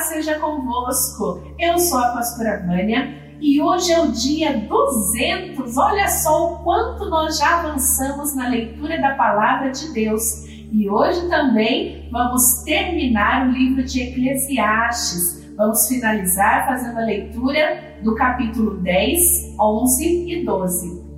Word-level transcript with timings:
paz 0.00 0.08
seja 0.08 0.38
convosco. 0.38 1.42
Eu 1.58 1.78
sou 1.78 1.98
a 1.98 2.08
pastora 2.08 2.64
Vânia 2.66 3.36
e 3.40 3.60
hoje 3.60 3.92
é 3.92 4.00
o 4.00 4.10
dia 4.10 4.56
200. 4.56 5.76
Olha 5.76 6.08
só 6.08 6.54
o 6.54 6.58
quanto 6.60 7.08
nós 7.10 7.38
já 7.38 7.58
avançamos 7.60 8.34
na 8.34 8.48
leitura 8.48 9.00
da 9.00 9.14
palavra 9.14 9.70
de 9.70 9.92
Deus. 9.92 10.46
E 10.72 10.88
hoje 10.88 11.28
também 11.28 12.08
vamos 12.10 12.62
terminar 12.64 13.48
o 13.48 13.52
livro 13.52 13.84
de 13.84 14.00
Eclesiastes. 14.00 15.54
Vamos 15.56 15.86
finalizar 15.86 16.66
fazendo 16.66 16.98
a 16.98 17.04
leitura 17.04 17.98
do 18.02 18.14
capítulo 18.14 18.78
10, 18.78 19.56
11 19.60 20.32
e 20.32 20.44
12. 20.46 21.10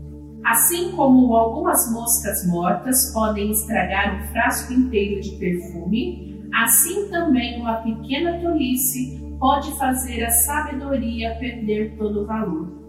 Assim 0.44 0.90
como 0.96 1.36
algumas 1.36 1.88
moscas 1.92 2.44
mortas 2.48 3.12
podem 3.12 3.52
estragar 3.52 4.16
um 4.16 4.32
frasco 4.32 4.72
inteiro 4.72 5.20
de 5.20 5.30
perfume, 5.36 6.31
assim 6.54 7.08
também 7.10 7.60
uma 7.60 7.76
pequena 7.76 8.38
tolice 8.38 9.20
pode 9.38 9.76
fazer 9.78 10.24
a 10.24 10.30
sabedoria 10.30 11.36
perder 11.38 11.96
todo 11.96 12.22
o 12.22 12.26
valor. 12.26 12.82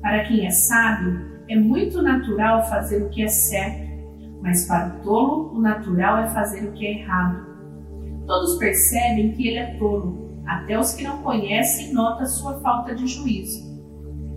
Para 0.00 0.24
quem 0.24 0.46
é 0.46 0.50
sábio, 0.50 1.32
é 1.48 1.56
muito 1.56 2.00
natural 2.00 2.64
fazer 2.68 3.02
o 3.02 3.10
que 3.10 3.22
é 3.22 3.28
certo, 3.28 3.92
mas 4.40 4.66
para 4.66 4.88
o 4.88 5.02
tolo, 5.02 5.54
o 5.54 5.60
natural 5.60 6.18
é 6.18 6.30
fazer 6.30 6.68
o 6.68 6.72
que 6.72 6.86
é 6.86 7.00
errado. 7.00 7.46
Todos 8.26 8.56
percebem 8.56 9.32
que 9.32 9.48
ele 9.48 9.58
é 9.58 9.74
tolo, 9.78 10.42
até 10.46 10.78
os 10.78 10.94
que 10.94 11.04
não 11.04 11.22
conhecem 11.22 11.92
notam 11.92 12.26
sua 12.26 12.60
falta 12.60 12.94
de 12.94 13.06
juízo. 13.06 13.72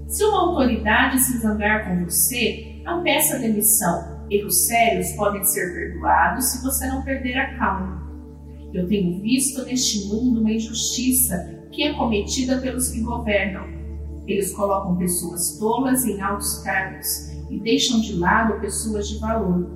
Se 0.07 0.23
uma 0.23 0.49
autoridade 0.49 1.19
se 1.19 1.39
zangar 1.39 1.87
com 1.87 2.05
você, 2.05 2.81
não 2.83 3.01
peça 3.01 3.39
demissão. 3.39 4.25
Erros 4.29 4.67
sérios 4.67 5.11
podem 5.13 5.43
ser 5.43 5.73
perdoados 5.73 6.51
se 6.51 6.63
você 6.63 6.87
não 6.87 7.03
perder 7.03 7.37
a 7.37 7.57
calma. 7.57 8.04
Eu 8.75 8.85
tenho 8.89 9.21
visto 9.21 9.63
neste 9.63 10.05
mundo 10.09 10.41
uma 10.41 10.51
injustiça 10.51 11.63
que 11.71 11.83
é 11.83 11.93
cometida 11.93 12.57
pelos 12.57 12.89
que 12.89 12.99
governam. 12.99 13.63
Eles 14.27 14.51
colocam 14.51 14.97
pessoas 14.97 15.57
tolas 15.57 16.03
em 16.05 16.19
altos 16.19 16.61
cargos 16.61 17.31
e 17.49 17.57
deixam 17.57 18.01
de 18.01 18.15
lado 18.15 18.59
pessoas 18.59 19.07
de 19.07 19.17
valor. 19.19 19.71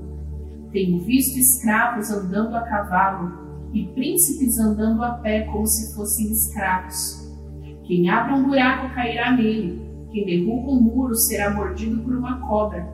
Tenho 0.74 1.00
visto 1.00 1.40
escravos 1.40 2.12
andando 2.12 2.54
a 2.58 2.62
cavalo 2.62 3.72
e 3.74 3.86
príncipes 3.88 4.60
andando 4.60 5.02
a 5.02 5.14
pé 5.14 5.44
como 5.46 5.66
se 5.66 5.96
fossem 5.96 6.30
escravos. 6.30 7.26
Quem 7.86 8.10
abre 8.10 8.34
um 8.34 8.50
buraco 8.50 8.94
cairá 8.94 9.32
nele, 9.32 9.82
quem 10.12 10.26
derruba 10.26 10.72
um 10.72 10.82
muro 10.82 11.16
será 11.16 11.52
mordido 11.52 12.02
por 12.02 12.18
uma 12.18 12.46
cobra. 12.46 12.86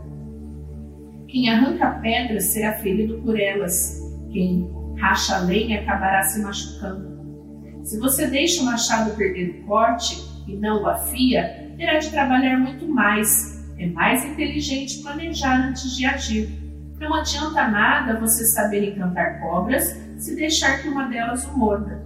Quem 1.28 1.50
arranca 1.50 2.00
pedras 2.00 2.54
será 2.54 2.74
ferido 2.74 3.24
por 3.24 3.40
elas. 3.40 4.00
Quem 4.32 4.70
racha 5.06 5.38
lenha 5.40 5.82
acabará 5.82 6.24
se 6.24 6.42
machucando. 6.42 7.16
Se 7.84 8.00
você 8.00 8.26
deixa 8.28 8.64
o 8.64 8.66
machado 8.66 9.16
perder 9.16 9.62
o 9.62 9.68
corte 9.68 10.18
e 10.48 10.56
não 10.56 10.82
o 10.82 10.88
afia, 10.88 11.72
terá 11.78 12.00
de 12.00 12.10
trabalhar 12.10 12.58
muito 12.58 12.88
mais. 12.88 13.64
É 13.78 13.86
mais 13.88 14.26
inteligente 14.26 15.04
planejar 15.04 15.68
antes 15.68 15.96
de 15.96 16.06
agir. 16.06 16.50
Não 17.00 17.14
adianta 17.14 17.68
nada 17.68 18.20
você 18.20 18.46
saber 18.46 18.90
encantar 18.90 19.42
cobras 19.42 19.84
se 20.18 20.36
deixar 20.36 20.82
que 20.82 20.88
uma 20.88 21.08
delas 21.08 21.46
o 21.46 21.58
morda. 21.58 22.04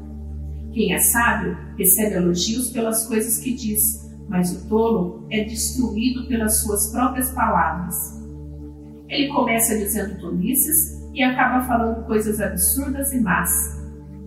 Quem 0.73 0.93
é 0.93 0.99
sábio 0.99 1.57
recebe 1.77 2.15
elogios 2.15 2.71
pelas 2.71 3.07
coisas 3.07 3.37
que 3.37 3.53
diz, 3.53 4.09
mas 4.27 4.51
o 4.51 4.67
tolo 4.67 5.27
é 5.29 5.43
destruído 5.43 6.27
pelas 6.27 6.61
suas 6.61 6.91
próprias 6.91 7.31
palavras. 7.31 7.95
Ele 9.07 9.27
começa 9.29 9.77
dizendo 9.77 10.19
tolices 10.19 10.98
e 11.19 11.23
acaba 11.23 11.65
falando 11.65 12.05
coisas 12.05 12.39
absurdas 12.39 13.11
e 13.11 13.19
más. 13.19 13.49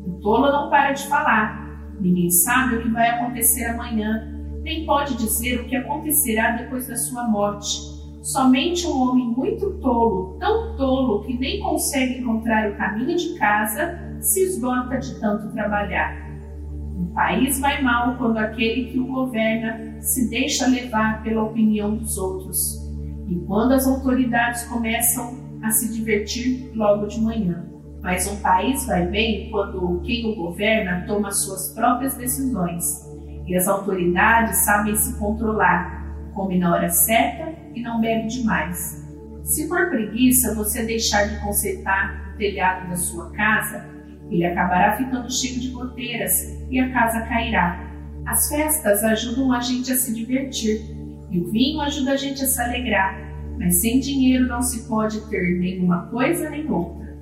O 0.07 0.21
tolo 0.21 0.53
não 0.53 0.69
para 0.69 0.93
de 0.93 1.09
falar. 1.09 1.67
Ninguém 1.99 2.31
sabe 2.31 2.77
o 2.77 2.83
que 2.83 2.91
vai 2.91 3.09
acontecer 3.09 3.65
amanhã, 3.65 4.31
nem 4.62 4.84
pode 4.84 5.17
dizer 5.17 5.61
o 5.61 5.65
que 5.65 5.75
acontecerá 5.75 6.51
depois 6.51 6.87
da 6.87 6.97
sua 6.97 7.27
morte. 7.29 7.81
Somente 8.23 8.87
um 8.87 9.01
homem 9.01 9.27
muito 9.28 9.78
tolo, 9.81 10.37
tão 10.39 10.77
tolo 10.77 11.25
que 11.25 11.39
nem 11.39 11.61
consegue 11.61 12.21
encontrar 12.21 12.71
o 12.71 12.77
caminho 12.77 13.16
de 13.16 13.39
casa, 13.39 13.99
se 14.21 14.43
esgota 14.43 14.99
de 14.99 15.19
tanto 15.19 15.50
trabalhar. 15.53 16.15
O 16.95 17.06
país 17.15 17.59
vai 17.59 17.81
mal 17.81 18.16
quando 18.19 18.37
aquele 18.37 18.91
que 18.91 18.99
o 18.99 19.06
governa 19.06 19.99
se 20.03 20.28
deixa 20.28 20.66
levar 20.66 21.22
pela 21.22 21.45
opinião 21.45 21.97
dos 21.97 22.19
outros 22.19 22.83
e 23.28 23.37
quando 23.47 23.72
as 23.72 23.87
autoridades 23.87 24.65
começam 24.65 25.41
a 25.62 25.71
se 25.71 25.93
divertir 25.93 26.71
logo 26.75 27.06
de 27.06 27.21
manhã. 27.21 27.65
Mas 28.03 28.27
um 28.27 28.37
país 28.41 28.84
vai 28.87 29.06
bem 29.06 29.50
quando 29.50 30.00
quem 30.05 30.27
o 30.33 30.34
governa 30.34 31.05
toma 31.06 31.31
suas 31.31 31.73
próprias 31.73 32.17
decisões 32.17 32.84
e 33.47 33.56
as 33.56 33.69
autoridades 33.69 34.65
sabem 34.65 34.95
se 34.97 35.19
controlar, 35.19 36.05
come 36.34 36.59
na 36.59 36.75
hora 36.75 36.89
certa 36.89 37.53
e 37.75 37.81
não 37.81 38.01
bebe 38.01 38.28
demais. 38.28 39.03
Se 39.45 39.69
for 39.69 39.89
preguiça 39.89 40.55
você 40.55 40.84
deixar 40.84 41.28
de 41.28 41.41
consertar 41.41 42.33
o 42.34 42.39
telhado 42.39 42.89
da 42.89 42.97
sua 42.97 43.31
casa, 43.33 43.84
ele 44.31 44.47
acabará 44.47 44.97
ficando 44.97 45.31
cheio 45.31 45.61
de 45.61 45.69
goteiras 45.71 46.33
e 46.71 46.81
a 46.81 46.93
casa 46.93 47.21
cairá. 47.22 47.89
As 48.27 48.49
festas 48.49 49.03
ajudam 49.05 49.53
a 49.53 49.61
gente 49.61 49.93
a 49.93 49.97
se 49.97 50.15
divertir 50.15 50.81
e 51.31 51.41
o 51.41 51.51
vinho 51.51 51.81
ajuda 51.81 52.12
a 52.12 52.17
gente 52.17 52.43
a 52.43 52.47
se 52.47 52.61
alegrar, 52.61 53.31
mas 53.62 53.81
sem 53.81 54.00
dinheiro 54.00 54.49
não 54.49 54.61
se 54.61 54.89
pode 54.89 55.21
ter 55.28 55.61
nenhuma 55.61 56.06
coisa 56.06 56.50
nem 56.50 56.69
outra. 56.69 57.17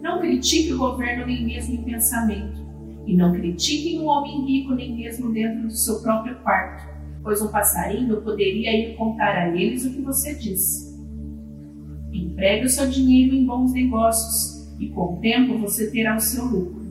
Não 0.00 0.18
critique 0.18 0.72
o 0.72 0.78
governo 0.78 1.26
nem 1.26 1.44
mesmo 1.44 1.74
em 1.74 1.82
pensamento, 1.82 2.64
e 3.06 3.14
não 3.14 3.30
critiquem 3.30 4.00
um 4.00 4.06
homem 4.06 4.46
rico 4.46 4.74
nem 4.74 4.96
mesmo 4.96 5.30
dentro 5.34 5.64
do 5.64 5.70
seu 5.70 6.00
próprio 6.00 6.36
quarto, 6.36 6.88
pois 7.22 7.42
um 7.42 7.48
passarinho 7.48 8.22
poderia 8.22 8.72
ir 8.72 8.96
contar 8.96 9.36
a 9.36 9.48
eles 9.54 9.84
o 9.84 9.92
que 9.92 10.00
você 10.00 10.34
disse. 10.34 10.98
Empregue 12.10 12.64
o 12.64 12.70
seu 12.70 12.88
dinheiro 12.88 13.34
em 13.34 13.44
bons 13.44 13.70
negócios, 13.74 14.74
e 14.80 14.88
com 14.88 15.12
o 15.12 15.20
tempo 15.20 15.58
você 15.58 15.90
terá 15.90 16.16
o 16.16 16.20
seu 16.20 16.42
lucro. 16.42 16.82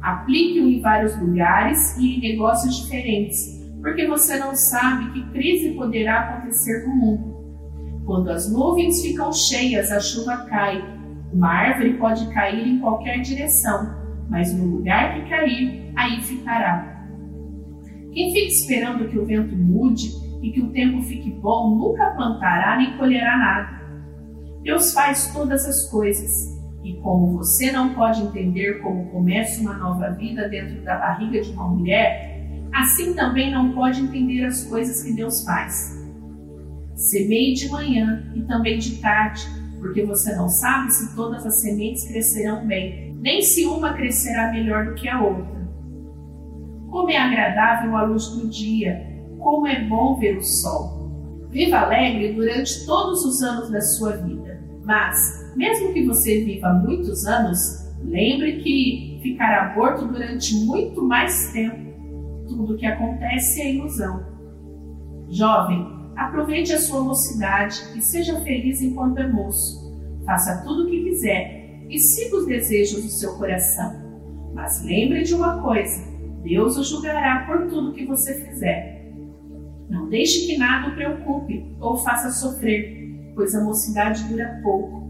Aplique-o 0.00 0.68
em 0.68 0.80
vários 0.80 1.16
lugares 1.16 1.96
e 1.96 2.16
em 2.16 2.20
negócios 2.20 2.74
diferentes, 2.82 3.64
porque 3.80 4.08
você 4.08 4.36
não 4.36 4.56
sabe 4.56 5.12
que 5.12 5.30
crise 5.30 5.74
poderá 5.74 6.22
acontecer 6.22 6.88
no 6.88 6.96
mundo. 6.96 7.29
Quando 8.10 8.28
as 8.28 8.52
nuvens 8.52 9.02
ficam 9.02 9.32
cheias, 9.32 9.92
a 9.92 10.00
chuva 10.00 10.38
cai. 10.48 10.82
Uma 11.32 11.46
árvore 11.46 11.94
pode 11.94 12.26
cair 12.34 12.66
em 12.66 12.80
qualquer 12.80 13.20
direção, 13.20 13.94
mas 14.28 14.52
no 14.52 14.64
lugar 14.64 15.14
que 15.14 15.30
cair, 15.30 15.92
aí 15.94 16.20
ficará. 16.20 17.06
Quem 18.12 18.32
fica 18.32 18.48
esperando 18.48 19.08
que 19.08 19.16
o 19.16 19.24
vento 19.24 19.54
mude 19.54 20.10
e 20.42 20.50
que 20.50 20.60
o 20.60 20.72
tempo 20.72 21.00
fique 21.04 21.30
bom 21.30 21.76
nunca 21.76 22.10
plantará 22.16 22.78
nem 22.78 22.98
colherá 22.98 23.38
nada. 23.38 23.80
Deus 24.64 24.92
faz 24.92 25.32
todas 25.32 25.64
as 25.64 25.88
coisas, 25.88 26.32
e 26.82 26.94
como 27.02 27.38
você 27.38 27.70
não 27.70 27.94
pode 27.94 28.22
entender 28.22 28.82
como 28.82 29.08
começa 29.12 29.60
uma 29.60 29.74
nova 29.74 30.10
vida 30.14 30.48
dentro 30.48 30.82
da 30.82 30.96
barriga 30.98 31.42
de 31.42 31.52
uma 31.52 31.68
mulher, 31.68 32.44
assim 32.74 33.14
também 33.14 33.52
não 33.52 33.70
pode 33.70 34.02
entender 34.02 34.46
as 34.46 34.64
coisas 34.64 35.00
que 35.00 35.12
Deus 35.12 35.44
faz. 35.44 35.99
Semeie 37.00 37.54
de 37.54 37.68
manhã 37.70 38.30
e 38.34 38.42
também 38.42 38.78
de 38.78 39.00
tarde, 39.00 39.42
porque 39.78 40.04
você 40.04 40.34
não 40.36 40.48
sabe 40.48 40.92
se 40.92 41.16
todas 41.16 41.46
as 41.46 41.60
sementes 41.60 42.06
crescerão 42.06 42.66
bem, 42.66 43.16
nem 43.20 43.40
se 43.40 43.64
uma 43.64 43.94
crescerá 43.94 44.52
melhor 44.52 44.86
do 44.86 44.94
que 44.94 45.08
a 45.08 45.22
outra. 45.22 45.60
Como 46.90 47.10
é 47.10 47.16
agradável 47.16 47.96
a 47.96 48.02
luz 48.02 48.28
do 48.28 48.48
dia, 48.48 49.00
como 49.38 49.66
é 49.66 49.84
bom 49.84 50.18
ver 50.18 50.36
o 50.36 50.42
sol. 50.42 51.48
Viva 51.50 51.78
alegre 51.78 52.34
durante 52.34 52.84
todos 52.84 53.24
os 53.24 53.42
anos 53.42 53.70
da 53.70 53.80
sua 53.80 54.16
vida, 54.18 54.62
mas, 54.84 55.52
mesmo 55.56 55.92
que 55.92 56.04
você 56.04 56.44
viva 56.44 56.72
muitos 56.74 57.26
anos, 57.26 57.58
lembre 58.02 58.60
que 58.60 59.20
ficará 59.22 59.74
morto 59.74 60.06
durante 60.06 60.54
muito 60.66 61.02
mais 61.02 61.50
tempo 61.52 61.90
tudo 62.50 62.76
que 62.76 62.86
acontece 62.86 63.62
é 63.62 63.74
ilusão. 63.74 64.22
Jovem, 65.28 65.99
aproveite 66.16 66.72
a 66.72 66.78
sua 66.78 67.02
mocidade 67.02 67.82
e 67.96 68.02
seja 68.02 68.40
feliz 68.40 68.80
enquanto 68.80 69.18
é 69.18 69.28
moço. 69.28 69.90
Faça 70.24 70.62
tudo 70.62 70.84
o 70.84 70.90
que 70.90 71.04
quiser 71.04 71.86
e 71.88 71.98
siga 71.98 72.36
os 72.36 72.46
desejos 72.46 73.02
do 73.02 73.10
seu 73.10 73.36
coração. 73.36 74.10
Mas 74.54 74.82
lembre 74.84 75.22
de 75.22 75.34
uma 75.34 75.62
coisa: 75.62 76.04
Deus 76.42 76.76
o 76.76 76.84
julgará 76.84 77.46
por 77.46 77.68
tudo 77.68 77.92
que 77.92 78.06
você 78.06 78.34
fizer. 78.44 79.00
Não 79.88 80.08
deixe 80.08 80.46
que 80.46 80.56
nada 80.56 80.88
o 80.88 80.94
preocupe 80.94 81.76
ou 81.80 81.96
faça 81.96 82.30
sofrer, 82.30 83.32
pois 83.34 83.54
a 83.54 83.64
mocidade 83.64 84.24
dura 84.24 84.60
pouco. 84.62 85.00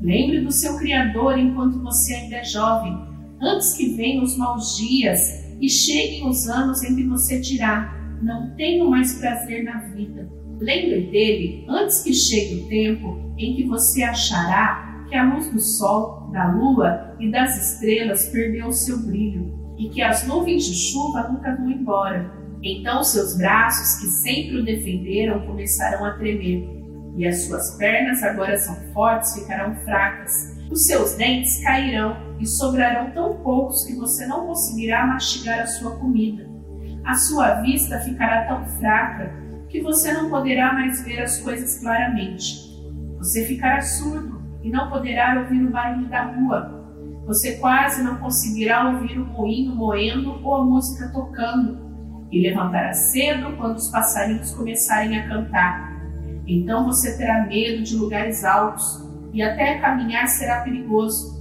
Lembre 0.00 0.40
do 0.40 0.50
seu 0.50 0.78
Criador 0.78 1.38
enquanto 1.38 1.82
você 1.82 2.14
ainda 2.14 2.36
é 2.36 2.44
jovem, 2.44 2.98
antes 3.40 3.74
que 3.74 3.94
venham 3.94 4.24
os 4.24 4.36
maus 4.38 4.76
dias 4.76 5.20
e 5.60 5.68
cheguem 5.68 6.26
os 6.26 6.48
anos 6.48 6.82
em 6.82 6.96
que 6.96 7.06
você 7.06 7.38
dirá: 7.38 7.99
Não 8.20 8.54
tenho 8.56 8.88
mais 8.88 9.18
prazer 9.18 9.64
na 9.64 9.80
vida. 9.80 10.28
Lembre 10.60 11.10
dele 11.10 11.64
antes 11.68 12.02
que 12.02 12.12
chegue 12.12 12.62
o 12.62 12.68
tempo 12.68 13.34
em 13.38 13.56
que 13.56 13.66
você 13.66 14.02
achará 14.02 15.04
que 15.08 15.16
a 15.16 15.34
luz 15.34 15.50
do 15.50 15.58
sol, 15.58 16.30
da 16.32 16.52
lua 16.52 17.16
e 17.18 17.30
das 17.30 17.56
estrelas 17.56 18.26
perdeu 18.26 18.68
o 18.68 18.72
seu 18.72 18.98
brilho 18.98 19.58
e 19.78 19.88
que 19.88 20.02
as 20.02 20.26
nuvens 20.26 20.66
de 20.66 20.74
chuva 20.74 21.28
nunca 21.28 21.56
vão 21.56 21.70
embora. 21.70 22.30
Então 22.62 23.02
seus 23.02 23.36
braços, 23.36 24.00
que 24.00 24.06
sempre 24.06 24.58
o 24.58 24.64
defenderam, 24.64 25.46
começarão 25.46 26.04
a 26.04 26.12
tremer, 26.18 26.68
e 27.16 27.26
as 27.26 27.44
suas 27.44 27.76
pernas, 27.76 28.22
agora 28.22 28.56
são 28.58 28.74
fortes, 28.92 29.34
ficarão 29.34 29.74
fracas. 29.76 30.58
Os 30.70 30.86
seus 30.86 31.14
dentes 31.14 31.62
cairão 31.62 32.16
e 32.38 32.46
sobrarão 32.46 33.10
tão 33.12 33.38
poucos 33.42 33.84
que 33.84 33.94
você 33.94 34.26
não 34.26 34.46
conseguirá 34.46 35.06
mastigar 35.06 35.60
a 35.60 35.66
sua 35.66 35.96
comida. 35.96 36.49
A 37.04 37.14
sua 37.14 37.60
vista 37.62 37.98
ficará 38.00 38.46
tão 38.46 38.64
fraca 38.78 39.32
que 39.68 39.80
você 39.80 40.12
não 40.12 40.28
poderá 40.28 40.72
mais 40.72 41.02
ver 41.04 41.22
as 41.22 41.40
coisas 41.40 41.78
claramente. 41.78 42.70
Você 43.18 43.46
ficará 43.46 43.80
surdo 43.80 44.40
e 44.62 44.70
não 44.70 44.90
poderá 44.90 45.40
ouvir 45.40 45.64
o 45.64 45.70
barulho 45.70 46.08
da 46.08 46.24
rua. 46.24 46.80
Você 47.26 47.56
quase 47.56 48.02
não 48.02 48.16
conseguirá 48.16 48.88
ouvir 48.90 49.18
o 49.18 49.26
moinho 49.26 49.74
moendo 49.74 50.40
ou 50.44 50.54
a 50.56 50.64
música 50.64 51.08
tocando 51.12 51.90
e 52.30 52.40
levantará 52.42 52.92
cedo 52.92 53.56
quando 53.56 53.76
os 53.76 53.88
passarinhos 53.88 54.52
começarem 54.52 55.18
a 55.18 55.28
cantar. 55.28 55.90
Então 56.46 56.84
você 56.84 57.16
terá 57.16 57.46
medo 57.46 57.82
de 57.82 57.96
lugares 57.96 58.44
altos 58.44 59.08
e 59.32 59.42
até 59.42 59.78
caminhar 59.78 60.26
será 60.28 60.60
perigoso. 60.62 61.40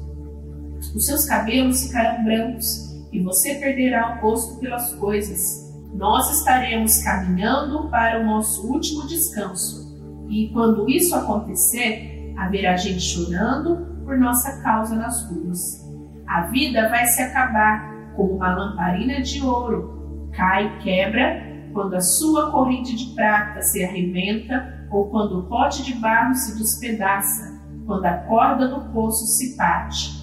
Os 0.96 1.06
seus 1.06 1.26
cabelos 1.26 1.88
ficarão 1.88 2.24
brancos 2.24 2.89
e 3.12 3.22
você 3.22 3.56
perderá 3.56 4.18
o 4.18 4.22
gosto 4.22 4.60
pelas 4.60 4.94
coisas. 4.96 5.70
Nós 5.94 6.30
estaremos 6.38 7.04
caminhando 7.04 7.90
para 7.90 8.22
o 8.22 8.26
nosso 8.26 8.68
último 8.72 9.08
descanso. 9.08 9.90
E 10.30 10.50
quando 10.50 10.90
isso 10.90 11.16
acontecer, 11.16 12.34
haverá 12.38 12.78
gente 12.78 13.02
chorando 13.02 14.04
por 14.06 14.18
nossa 14.18 14.62
causa 14.62 14.96
nas 14.96 15.28
ruas. 15.30 15.88
A 16.28 16.42
vida 16.44 16.88
vai 16.90 17.06
se 17.08 17.22
acabar 17.22 18.14
como 18.16 18.36
uma 18.36 18.54
lamparina 18.56 19.22
de 19.22 19.42
ouro. 19.42 20.30
Cai 20.34 20.68
e 20.68 20.84
quebra 20.84 21.50
quando 21.74 21.96
a 21.96 22.02
sua 22.02 22.52
corrente 22.52 22.96
de 22.96 23.14
prata 23.16 23.62
se 23.62 23.84
arrebenta 23.84 24.88
ou 24.92 25.10
quando 25.10 25.40
o 25.40 25.44
pote 25.48 25.84
de 25.84 25.94
barro 25.96 26.34
se 26.36 26.58
despedaça, 26.58 27.60
quando 27.86 28.06
a 28.06 28.14
corda 28.14 28.68
do 28.68 28.92
poço 28.92 29.26
se 29.26 29.56
parte. 29.56 30.19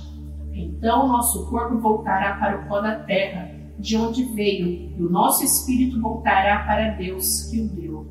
Então 0.56 1.06
nosso 1.06 1.50
corpo 1.50 1.78
voltará 1.78 2.36
para 2.38 2.60
o 2.60 2.68
pó 2.68 2.80
da 2.80 3.00
terra, 3.00 3.50
de 3.78 3.94
onde 3.96 4.24
veio, 4.34 4.94
e 4.96 5.02
o 5.02 5.10
nosso 5.10 5.44
espírito 5.44 6.00
voltará 6.00 6.60
para 6.60 6.96
Deus 6.96 7.50
que 7.50 7.60
o 7.60 7.68
deu. 7.68 8.06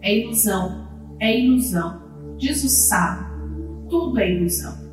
É 0.00 0.16
ilusão, 0.16 0.88
é 1.18 1.40
ilusão, 1.40 2.00
diz 2.38 2.62
o 2.62 2.68
sábio, 2.68 3.86
tudo 3.90 4.20
é 4.20 4.30
ilusão. 4.30 4.86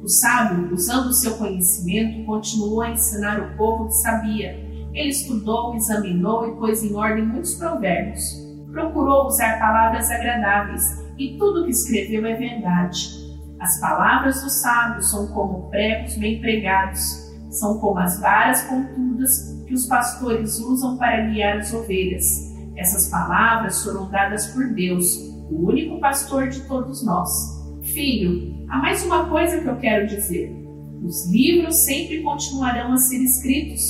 O 0.00 0.08
sábio, 0.08 0.72
usando 0.72 1.06
o 1.06 1.12
seu 1.12 1.36
conhecimento, 1.36 2.24
continuou 2.24 2.82
a 2.82 2.90
ensinar 2.90 3.40
o 3.40 3.56
povo 3.56 3.86
que 3.86 3.94
sabia. 3.94 4.52
Ele 4.92 5.08
estudou, 5.08 5.74
examinou 5.74 6.48
e 6.48 6.56
pôs 6.56 6.82
em 6.82 6.94
ordem 6.94 7.26
muitos 7.26 7.54
provérbios. 7.54 8.22
Procurou 8.70 9.26
usar 9.26 9.58
palavras 9.58 10.10
agradáveis, 10.10 10.82
e 11.18 11.36
tudo 11.38 11.64
que 11.64 11.70
escreveu 11.70 12.26
é 12.26 12.34
verdade. 12.34 13.21
As 13.62 13.78
palavras 13.78 14.42
do 14.42 14.50
sábio 14.50 15.00
são 15.04 15.28
como 15.28 15.70
pregos 15.70 16.16
bem 16.16 16.40
pregados, 16.40 17.00
são 17.48 17.78
como 17.78 17.96
as 18.00 18.18
varas 18.18 18.62
pontudas 18.62 19.30
que 19.68 19.72
os 19.72 19.86
pastores 19.86 20.58
usam 20.58 20.96
para 20.96 21.28
guiar 21.28 21.58
as 21.58 21.72
ovelhas. 21.72 22.24
Essas 22.76 23.08
palavras 23.08 23.84
foram 23.84 24.10
dadas 24.10 24.48
por 24.48 24.74
Deus, 24.74 25.16
o 25.48 25.68
único 25.68 26.00
pastor 26.00 26.48
de 26.48 26.60
todos 26.62 27.04
nós. 27.06 27.30
Filho, 27.94 28.66
há 28.68 28.78
mais 28.78 29.04
uma 29.04 29.28
coisa 29.28 29.60
que 29.60 29.68
eu 29.68 29.76
quero 29.76 30.08
dizer. 30.08 30.52
Os 31.00 31.30
livros 31.30 31.84
sempre 31.84 32.20
continuarão 32.20 32.92
a 32.92 32.96
ser 32.96 33.22
escritos. 33.22 33.80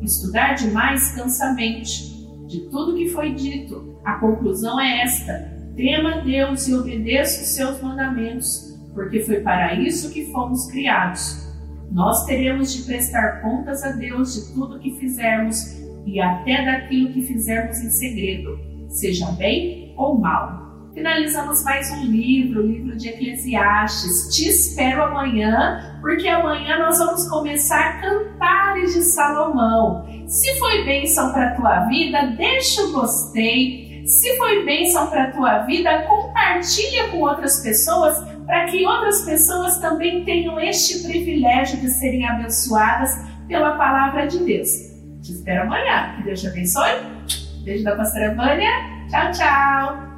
Estudar 0.00 0.54
demais 0.54 1.12
cansa 1.12 1.44
a 1.44 1.52
mente. 1.52 2.26
De 2.46 2.60
tudo 2.70 2.96
que 2.96 3.10
foi 3.10 3.34
dito, 3.34 3.98
a 4.02 4.14
conclusão 4.14 4.80
é 4.80 5.02
esta: 5.02 5.34
tema 5.76 6.22
Deus 6.22 6.66
e 6.68 6.74
obedeça 6.74 7.42
os 7.42 7.48
seus 7.48 7.82
mandamentos, 7.82 8.69
porque 8.94 9.20
foi 9.20 9.40
para 9.40 9.74
isso 9.74 10.12
que 10.12 10.30
fomos 10.32 10.70
criados. 10.70 11.48
Nós 11.90 12.24
teremos 12.24 12.72
de 12.72 12.84
prestar 12.84 13.40
contas 13.42 13.82
a 13.82 13.92
Deus 13.92 14.34
de 14.34 14.54
tudo 14.54 14.78
que 14.78 14.92
fizermos 14.98 15.80
e 16.06 16.20
até 16.20 16.64
daquilo 16.64 17.12
que 17.12 17.22
fizermos 17.22 17.78
em 17.80 17.90
segredo, 17.90 18.58
seja 18.88 19.26
bem 19.32 19.92
ou 19.96 20.18
mal. 20.18 20.70
Finalizamos 20.94 21.62
mais 21.62 21.88
um 21.92 22.04
livro, 22.04 22.62
o 22.62 22.66
livro 22.66 22.96
de 22.96 23.08
Eclesiastes. 23.08 24.34
Te 24.34 24.48
espero 24.48 25.04
amanhã, 25.04 25.98
porque 26.00 26.26
amanhã 26.26 26.78
nós 26.78 26.98
vamos 26.98 27.28
começar 27.28 28.00
Cantares 28.00 28.94
de 28.94 29.02
Salomão. 29.02 30.04
Se 30.26 30.58
foi 30.58 30.84
bênção 30.84 31.32
para 31.32 31.50
a 31.50 31.54
tua 31.54 31.86
vida, 31.86 32.34
deixa 32.36 32.82
o 32.82 32.92
gostei. 32.92 33.89
Se 34.10 34.36
foi 34.38 34.64
bênção 34.64 35.06
para 35.06 35.24
a 35.24 35.30
tua 35.30 35.58
vida, 35.60 36.02
compartilha 36.02 37.08
com 37.10 37.18
outras 37.18 37.60
pessoas 37.60 38.18
para 38.44 38.64
que 38.64 38.84
outras 38.84 39.22
pessoas 39.22 39.78
também 39.78 40.24
tenham 40.24 40.58
este 40.58 41.04
privilégio 41.06 41.80
de 41.80 41.88
serem 41.88 42.26
abençoadas 42.26 43.10
pela 43.46 43.76
palavra 43.76 44.26
de 44.26 44.40
Deus. 44.40 44.68
Te 45.22 45.32
espero 45.32 45.62
amanhã. 45.62 46.16
Que 46.16 46.24
Deus 46.24 46.40
te 46.40 46.48
abençoe. 46.48 46.90
Beijo 47.62 47.84
da 47.84 47.94
pastora 47.94 48.34
Vânia. 48.34 48.72
Tchau, 49.08 49.30
tchau. 49.30 50.09